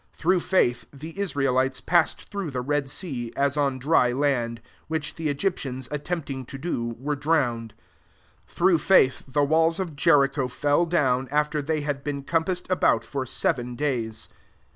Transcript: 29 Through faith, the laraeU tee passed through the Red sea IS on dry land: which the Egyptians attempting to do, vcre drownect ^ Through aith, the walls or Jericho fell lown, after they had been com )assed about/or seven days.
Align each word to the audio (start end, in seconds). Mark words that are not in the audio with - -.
29 0.13 0.13
Through 0.19 0.39
faith, 0.39 0.85
the 0.91 1.13
laraeU 1.13 1.75
tee 1.77 1.83
passed 1.85 2.31
through 2.31 2.49
the 2.49 2.61
Red 2.61 2.89
sea 2.89 3.31
IS 3.37 3.55
on 3.55 3.77
dry 3.77 4.11
land: 4.11 4.59
which 4.87 5.13
the 5.13 5.29
Egyptians 5.29 5.87
attempting 5.91 6.43
to 6.43 6.57
do, 6.57 6.95
vcre 6.99 7.17
drownect 7.17 7.69
^ 7.69 7.71
Through 8.47 8.79
aith, 8.89 9.21
the 9.27 9.43
walls 9.43 9.79
or 9.79 9.85
Jericho 9.85 10.47
fell 10.47 10.89
lown, 10.91 11.27
after 11.29 11.61
they 11.61 11.81
had 11.81 12.03
been 12.03 12.23
com 12.23 12.45
)assed 12.45 12.67
about/or 12.71 13.27
seven 13.27 13.75
days. 13.75 14.29